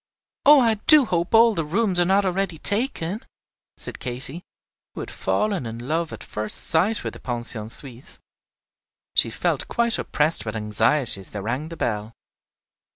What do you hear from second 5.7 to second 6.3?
love at